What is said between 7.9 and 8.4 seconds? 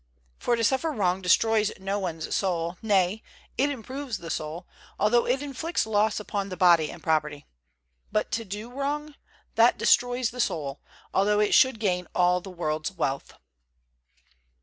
but